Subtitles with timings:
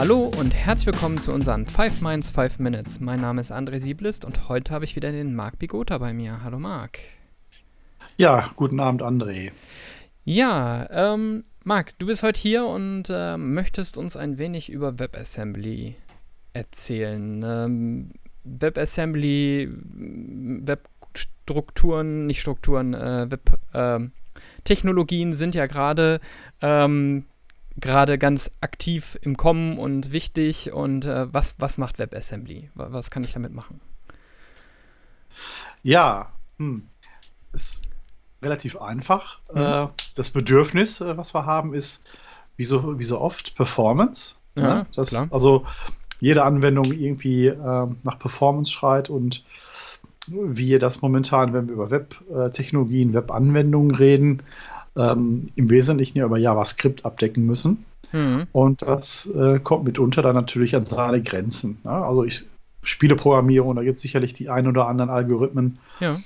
[0.00, 3.00] Hallo und herzlich willkommen zu unseren 5 Minds 5 Minutes.
[3.00, 6.42] Mein Name ist André Sieblist und heute habe ich wieder den Marc Bigota bei mir.
[6.42, 7.00] Hallo Marc.
[8.16, 9.50] Ja, guten Abend André.
[10.24, 15.96] Ja, ähm, Marc, du bist heute hier und äh, möchtest uns ein wenig über WebAssembly
[16.54, 17.42] erzählen.
[17.44, 18.12] Ähm,
[18.44, 19.68] WebAssembly,
[20.64, 26.20] Webstrukturen, nicht Strukturen, äh, Web-Technologien äh, sind ja gerade
[26.62, 27.26] ähm,
[27.80, 30.72] gerade ganz aktiv im Kommen und wichtig.
[30.72, 32.70] Und äh, was, was macht WebAssembly?
[32.74, 33.80] Was kann ich damit machen?
[35.82, 36.88] Ja, hm.
[37.52, 37.82] ist
[38.42, 39.40] relativ einfach.
[39.52, 39.60] Mhm.
[39.60, 42.04] Äh, das Bedürfnis, äh, was wir haben, ist
[42.56, 44.36] wie so, wie so oft Performance.
[44.54, 45.28] Ja, ja, das, klar.
[45.30, 45.64] Also
[46.20, 49.44] jede Anwendung irgendwie äh, nach Performance schreit und
[50.28, 54.42] wie das momentan, wenn wir über Web-Technologien, Web-Anwendungen reden,
[54.96, 57.84] ähm, im Wesentlichen ja über JavaScript abdecken müssen.
[58.12, 58.46] Mhm.
[58.52, 61.78] Und das äh, kommt mitunter dann natürlich an seine Grenzen.
[61.84, 61.90] Ne?
[61.90, 62.46] Also ich
[62.82, 66.18] spiele Programmierung, da gibt es sicherlich die ein oder anderen Algorithmen, ja.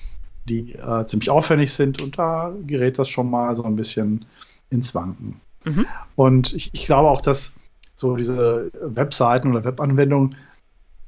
[0.49, 4.25] die äh, ziemlich aufwendig sind und da gerät das schon mal so ein bisschen
[4.71, 5.41] ins Wanken.
[5.65, 5.87] Mhm.
[6.17, 7.55] Und ich, ich, glaube auch, dass
[7.95, 10.37] so diese Webseiten oder Webanwendungen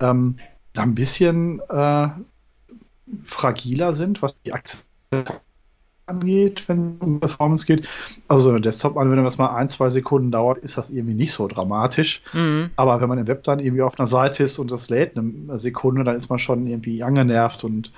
[0.00, 0.38] ähm,
[0.72, 2.08] da ein bisschen äh,
[3.24, 5.40] fragiler sind, was die Akzeptanz
[6.06, 7.88] angeht, wenn es um Performance geht.
[8.28, 12.22] Also eine Desktop-Anwendung, was mal ein, zwei Sekunden dauert, ist das irgendwie nicht so dramatisch.
[12.32, 12.70] Mhm.
[12.76, 15.58] Aber wenn man im Web dann irgendwie auf einer Seite ist und das lädt eine
[15.58, 17.92] Sekunde, dann ist man schon irgendwie angenervt und.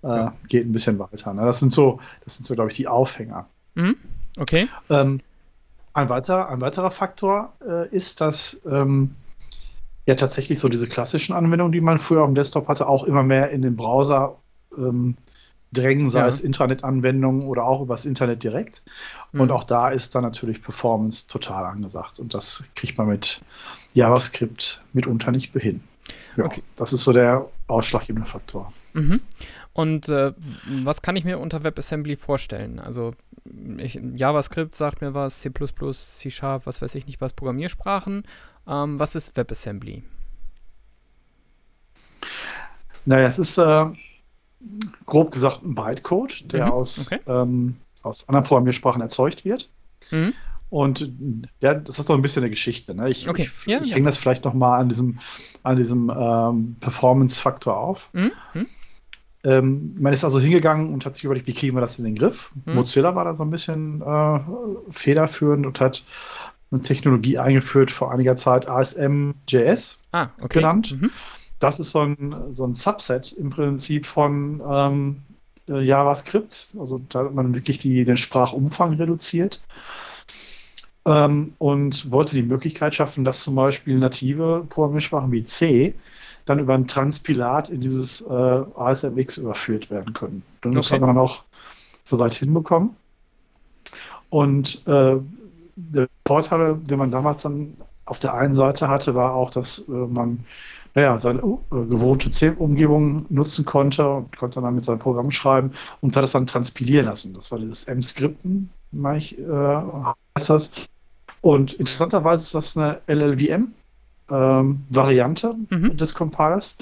[0.00, 0.32] Äh, ja.
[0.46, 1.34] geht ein bisschen weiter.
[1.34, 1.42] Ne?
[1.42, 3.46] Das sind so, das sind so, glaube ich, die Aufhänger.
[3.74, 3.96] Mhm.
[4.38, 4.68] Okay.
[4.90, 5.20] Ähm,
[5.92, 9.16] ein, weiter, ein weiterer Faktor äh, ist, dass ähm,
[10.06, 13.24] ja tatsächlich so diese klassischen Anwendungen, die man früher auf dem Desktop hatte, auch immer
[13.24, 14.36] mehr in den Browser
[14.76, 15.16] ähm,
[15.72, 16.26] drängen, sei ja.
[16.26, 18.82] es Intranet-Anwendungen oder auch übers Internet direkt.
[19.32, 19.42] Mhm.
[19.42, 22.18] Und auch da ist dann natürlich Performance total angesagt.
[22.18, 23.40] Und das kriegt man mit
[23.94, 25.80] JavaScript mitunter nicht hin.
[26.36, 26.62] Ja, okay.
[26.76, 28.72] Das ist so der ausschlaggebende Faktor.
[28.94, 29.20] Mhm.
[29.72, 30.32] Und äh,
[30.82, 32.78] was kann ich mir unter WebAssembly vorstellen?
[32.78, 33.14] Also
[33.76, 38.24] ich, JavaScript sagt mir was, C++, C Sharp, was weiß ich nicht was, Programmiersprachen.
[38.66, 40.02] Ähm, was ist WebAssembly?
[43.04, 43.86] Naja, es ist äh,
[45.06, 47.20] grob gesagt ein Bytecode, der mhm, aus, okay.
[47.26, 49.70] ähm, aus anderen Programmiersprachen erzeugt wird.
[50.10, 50.34] Mhm.
[50.70, 51.12] Und
[51.60, 52.94] ja, das ist doch ein bisschen eine Geschichte.
[52.94, 53.08] Ne?
[53.08, 53.42] Ich, okay.
[53.42, 53.96] ich, ja, ich ja.
[53.96, 55.18] hänge das vielleicht nochmal an diesem,
[55.62, 58.10] an diesem ähm, Performance-Faktor auf.
[58.12, 58.32] Mhm.
[58.54, 58.66] mhm.
[59.44, 62.16] Ähm, man ist also hingegangen und hat sich überlegt, wie kriegen wir das in den
[62.16, 62.50] Griff.
[62.66, 62.74] Mhm.
[62.74, 64.40] Mozilla war da so ein bisschen äh,
[64.90, 66.02] federführend und hat
[66.70, 70.58] eine Technologie eingeführt vor einiger Zeit, ASM.js ah, okay.
[70.58, 70.94] genannt.
[71.58, 75.22] Das ist so ein, so ein Subset im Prinzip von ähm,
[75.68, 76.72] äh, JavaScript.
[76.78, 79.60] Also da hat man wirklich die, den Sprachumfang reduziert
[81.04, 85.94] ähm, und wollte die Möglichkeit schaffen, dass zum Beispiel native Programmiersprachen wie C
[86.44, 90.42] dann über ein Transpilat in dieses äh, ASMX überführt werden können.
[90.62, 90.94] Das okay.
[90.94, 91.42] hat man auch
[92.04, 92.96] soweit hinbekommen.
[94.30, 95.16] Und äh,
[95.76, 97.76] der Vorteil, den man damals dann
[98.06, 100.44] auf der einen Seite hatte, war auch, dass äh, man
[100.94, 106.16] naja, seine uh, gewohnte C-Umgebung nutzen konnte und konnte dann mit seinem Programm schreiben und
[106.16, 107.32] hat es dann transpilieren lassen.
[107.34, 109.20] Das war dieses M-Skripten, äh,
[110.36, 110.72] heißt das.
[111.40, 115.96] Und interessanterweise ist das eine LLVM-Variante ähm, mhm.
[115.96, 116.76] des Compilers.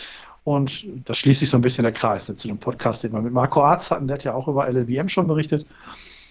[0.45, 3.21] Und da schließt sich so ein bisschen der Kreis ne, zu dem Podcast, den wir
[3.21, 4.07] mit Marco Arz hatten.
[4.07, 5.67] Der hat ja auch über LLVM schon berichtet.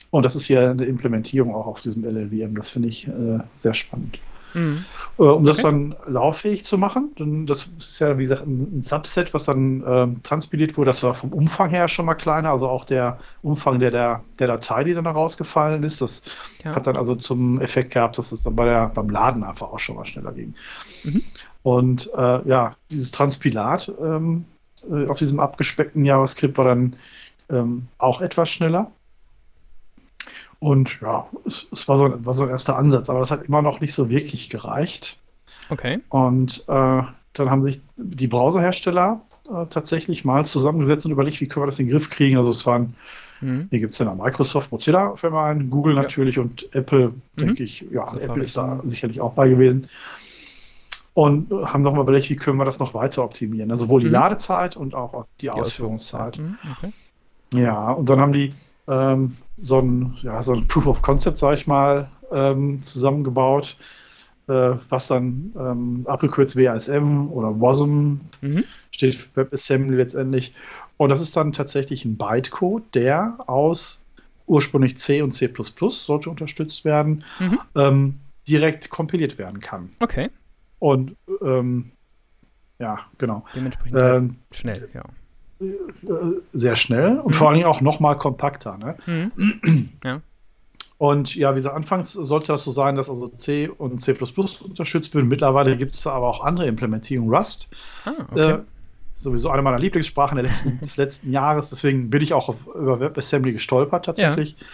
[0.09, 2.55] Und das ist hier eine Implementierung auch auf diesem LLVM.
[2.55, 4.19] Das finde ich äh, sehr spannend.
[4.55, 4.85] Mhm.
[5.17, 5.45] Äh, um okay.
[5.45, 7.11] das dann lauffähig zu machen.
[7.19, 10.89] Denn das ist ja, wie gesagt, ein, ein Subset, was dann ähm, transpiliert wurde.
[10.89, 14.47] Das war vom Umfang her schon mal kleiner, also auch der Umfang der, der, der
[14.47, 16.01] Datei, die dann rausgefallen ist.
[16.01, 16.23] Das
[16.63, 16.73] ja.
[16.73, 19.79] hat dann also zum Effekt gehabt, dass es dann bei der, beim Laden einfach auch
[19.79, 20.55] schon mal schneller ging.
[21.03, 21.21] Mhm.
[21.63, 24.45] Und äh, ja, dieses Transpilat ähm,
[24.89, 26.95] äh, auf diesem abgespeckten JavaScript war dann
[27.49, 28.91] ähm, auch etwas schneller.
[30.59, 33.61] Und ja, es, es, war, so, war so ein erster Ansatz, aber das hat immer
[33.61, 35.17] noch nicht so wirklich gereicht.
[35.69, 35.99] Okay.
[36.09, 37.01] Und äh,
[37.33, 41.79] dann haben sich die Browserhersteller äh, tatsächlich mal zusammengesetzt und überlegt, wie können wir das
[41.79, 42.37] in den Griff kriegen.
[42.37, 42.95] Also es waren,
[43.41, 43.67] mhm.
[43.69, 46.43] hier gibt es ja Microsoft, Mozilla fällt mal ein, Google natürlich ja.
[46.43, 47.13] und Apple, mhm.
[47.39, 49.87] denke ich, ja, das Apple ist da sicherlich auch bei gewesen.
[51.13, 53.71] Und haben nochmal überlegt, wie können wir das noch weiter optimieren.
[53.71, 54.13] Also sowohl die mhm.
[54.13, 56.39] Ladezeit und auch die, die Ausführungszeit.
[56.39, 56.65] Ausführungszeit.
[56.83, 56.89] Mhm,
[57.51, 57.61] okay.
[57.63, 58.53] Ja, und dann haben die
[58.87, 63.77] ähm, so ein, ja, so ein Proof of Concept, sage ich mal, ähm, zusammengebaut,
[64.47, 68.63] äh, was dann ähm, abgekürzt WASM oder WASM mhm.
[68.91, 70.53] steht für WebAssembly letztendlich.
[70.97, 74.05] Und das ist dann tatsächlich ein Bytecode, der aus
[74.47, 75.51] ursprünglich C und C
[75.89, 77.59] sollte unterstützt werden, mhm.
[77.75, 79.89] ähm, direkt kompiliert werden kann.
[79.99, 80.29] Okay.
[80.79, 81.91] Und ähm,
[82.79, 83.45] ja, genau.
[83.55, 85.03] Dementsprechend ähm, schnell, ja.
[86.53, 87.37] Sehr schnell und mhm.
[87.37, 88.77] vor allen Dingen auch nochmal kompakter.
[88.77, 88.95] Ne?
[89.05, 89.89] Mhm.
[90.03, 90.21] ja.
[90.97, 95.13] Und ja, wie gesagt, anfangs sollte das so sein, dass also C und C unterstützt
[95.13, 95.25] wird.
[95.25, 97.33] Mittlerweile gibt es aber auch andere Implementierungen.
[97.33, 97.67] Rust.
[98.05, 98.51] Ah, okay.
[98.51, 98.59] Äh,
[99.13, 101.69] sowieso eine meiner Lieblingssprachen letzten, des letzten Jahres.
[101.69, 104.55] Deswegen bin ich auch auf, über WebAssembly gestolpert tatsächlich.
[104.57, 104.65] Ja.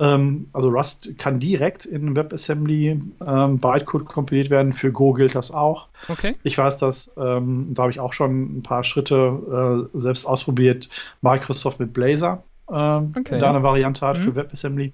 [0.00, 4.72] Ähm, also Rust kann direkt in WebAssembly ähm, Bytecode kompiliert werden.
[4.72, 5.88] Für Go gilt das auch.
[6.08, 6.36] Okay.
[6.44, 10.88] Ich weiß das, ähm, da habe ich auch schon ein paar Schritte äh, selbst ausprobiert.
[11.20, 13.40] Microsoft mit Blazor ähm, okay.
[13.40, 14.22] da eine Variante hat mhm.
[14.22, 14.92] für WebAssembly.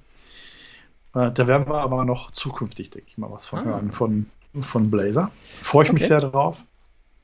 [1.15, 3.83] Äh, da werden wir aber noch zukünftig, denke ich mal, was von ah.
[3.93, 4.27] von,
[4.63, 5.31] von Blazor.
[5.63, 6.01] Freue ich okay.
[6.01, 6.59] mich sehr drauf.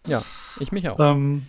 [0.06, 0.22] Ja,
[0.58, 0.98] ich mich auch.
[0.98, 1.46] Ähm,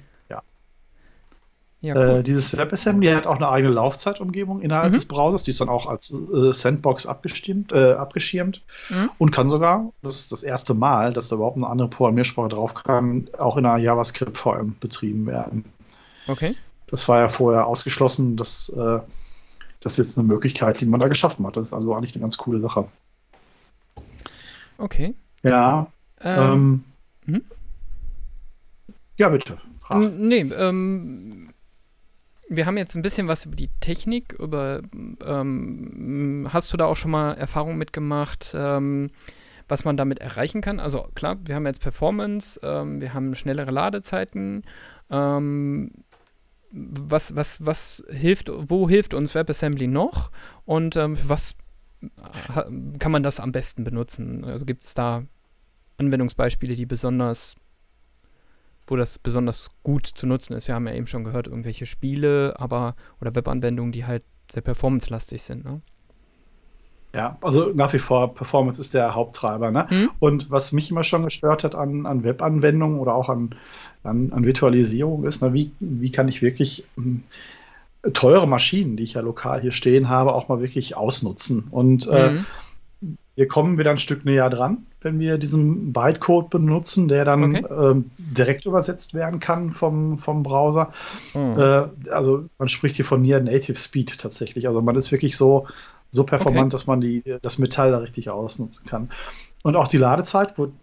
[1.81, 1.95] ja.
[1.95, 2.19] ja cool.
[2.19, 4.95] äh, dieses WebAssembly hat auch eine eigene Laufzeitumgebung innerhalb mhm.
[4.95, 5.43] des Browsers.
[5.43, 9.09] Die ist dann auch als äh, Sandbox abgestimmt, äh, abgeschirmt mhm.
[9.17, 12.73] und kann sogar, das ist das erste Mal, dass da überhaupt eine andere Programmiersprache drauf
[12.73, 15.65] kann, auch in einer JavaScript-VM betrieben werden.
[16.27, 16.55] Okay.
[16.87, 18.37] Das war ja vorher ausgeschlossen.
[18.37, 18.99] Das äh,
[19.81, 21.57] das ist jetzt eine Möglichkeit, die man da geschaffen hat.
[21.57, 22.87] Das ist also eigentlich eine ganz coole Sache.
[24.77, 25.15] Okay.
[25.43, 25.87] Ja.
[26.21, 26.83] Ähm,
[27.25, 27.43] ähm, hm?
[29.17, 29.57] Ja, bitte.
[29.79, 29.99] Frag.
[30.13, 31.20] Nee, ähm,
[32.51, 34.81] wir haben jetzt ein bisschen was über die Technik, über
[35.25, 39.09] ähm, hast du da auch schon mal Erfahrungen mitgemacht, ähm,
[39.69, 40.81] was man damit erreichen kann?
[40.81, 44.63] Also klar, wir haben jetzt Performance, ähm, wir haben schnellere Ladezeiten,
[45.09, 45.91] ähm,
[46.71, 50.29] was, was, was hilft, wo hilft uns WebAssembly noch
[50.65, 51.55] und ähm, für was
[52.99, 54.43] kann man das am besten benutzen?
[54.43, 55.23] Also gibt es da
[55.99, 57.55] Anwendungsbeispiele, die besonders,
[58.91, 60.67] wo das besonders gut zu nutzen ist?
[60.67, 65.41] Wir haben ja eben schon gehört, irgendwelche Spiele, aber oder Webanwendungen, die halt sehr performancelastig
[65.41, 65.81] sind, ne?
[67.13, 69.69] Ja, also nach wie vor Performance ist der Haupttreiber.
[69.69, 69.85] Ne?
[69.89, 70.09] Mhm.
[70.19, 73.55] Und was mich immer schon gestört hat an, an Webanwendungen oder auch an,
[74.03, 77.23] an, an Virtualisierung ist, na, wie, wie kann ich wirklich ähm,
[78.13, 81.67] teure Maschinen, die ich ja lokal hier stehen habe, auch mal wirklich ausnutzen.
[81.69, 82.37] Und äh, mhm.
[82.37, 82.43] äh,
[83.35, 87.55] hier kommen wir dann ein Stück näher dran, wenn wir diesen Bytecode benutzen, der dann
[87.55, 87.97] okay.
[87.97, 90.93] äh, direkt übersetzt werden kann vom, vom Browser.
[91.33, 91.57] Mhm.
[91.57, 94.67] Äh, also man spricht hier von Near Native Speed tatsächlich.
[94.67, 95.67] Also man ist wirklich so
[96.11, 96.71] so performant, okay.
[96.71, 99.09] dass man die, das Metall da richtig ausnutzen kann.
[99.63, 100.73] Und auch die Ladezeit wird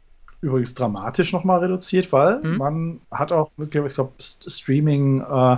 [0.41, 2.57] übrigens dramatisch nochmal reduziert, weil mhm.
[2.57, 5.57] man hat auch, ich glaube, Streaming äh,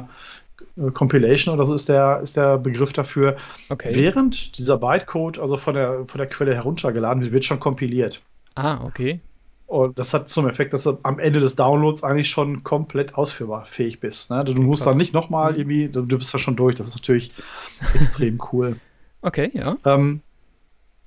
[0.95, 3.37] Compilation oder so ist der, ist der Begriff dafür.
[3.69, 3.91] Okay.
[3.93, 8.23] Während dieser Bytecode, also von der, von der Quelle heruntergeladen wird, wird schon kompiliert.
[8.55, 9.21] Ah, okay.
[9.67, 13.67] Und das hat zum Effekt, dass du am Ende des Downloads eigentlich schon komplett ausführbar
[13.67, 14.31] fähig bist.
[14.31, 14.45] Ne?
[14.45, 14.91] Du musst Krass.
[14.91, 15.59] dann nicht nochmal mhm.
[15.59, 16.75] irgendwie, du, bist da schon durch.
[16.75, 17.33] Das ist natürlich
[17.95, 18.81] extrem cool.
[19.23, 19.77] Okay, ja.
[19.85, 20.23] Ähm,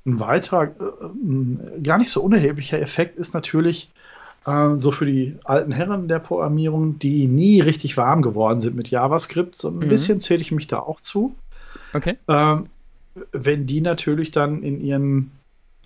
[0.06, 3.92] ein weiterer, äh, gar nicht so unerheblicher Effekt ist natürlich
[4.46, 8.90] äh, so für die alten Herren der Programmierung, die nie richtig warm geworden sind mit
[8.90, 9.60] JavaScript.
[9.60, 9.90] So ein mhm.
[9.90, 11.36] bisschen zähle ich mich da auch zu.
[11.94, 12.18] Okay.
[12.28, 12.68] Ähm,
[13.32, 15.32] wenn die natürlich dann in ihren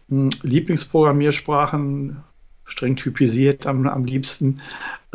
[0.09, 2.17] hm, Lieblingsprogrammiersprachen
[2.65, 4.61] streng typisiert am, am liebsten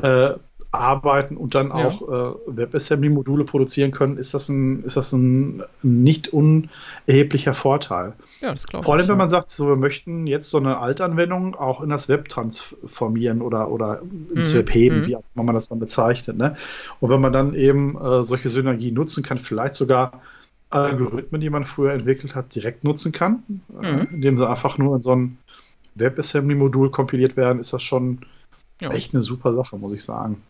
[0.00, 0.32] äh,
[0.72, 2.30] arbeiten und dann auch ja.
[2.30, 8.14] äh, WebAssembly-Module produzieren können, ist das ein, ist das ein nicht unerheblicher Vorteil.
[8.40, 8.86] Ja, das glaube ich.
[8.86, 12.08] Vor allem, wenn man sagt, so, wir möchten jetzt so eine Altanwendung auch in das
[12.08, 14.00] Web transformieren oder, oder
[14.34, 14.58] ins mhm.
[14.58, 15.06] Web heben, mhm.
[15.06, 16.38] wie auch immer man das dann bezeichnet.
[16.38, 16.56] Ne?
[17.00, 20.22] Und wenn man dann eben äh, solche Synergien nutzen kann, vielleicht sogar
[20.70, 23.42] Algorithmen, die man früher entwickelt hat, direkt nutzen kann,
[23.82, 23.98] äh, mhm.
[24.00, 25.36] äh, indem sie einfach nur in so ein
[25.96, 28.20] WebAssembly-Modul kompiliert werden, ist das schon
[28.80, 28.90] ja.
[28.90, 30.42] echt eine super Sache, muss ich sagen.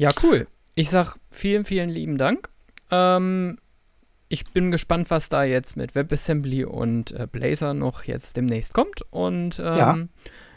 [0.00, 0.46] Ja, cool.
[0.76, 2.48] Ich sag vielen, vielen lieben Dank.
[2.90, 3.58] Ähm,
[4.30, 9.02] ich bin gespannt, was da jetzt mit WebAssembly und äh, Blazor noch jetzt demnächst kommt.
[9.10, 9.98] Und ähm, ja.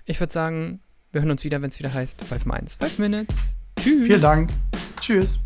[0.06, 0.80] ich würde sagen,
[1.12, 2.78] wir hören uns wieder, wenn es wieder heißt 5 Minutes.
[2.78, 3.38] 5 Minutes.
[3.78, 4.06] Tschüss.
[4.08, 4.50] Vielen Dank.
[5.02, 5.40] Tschüss.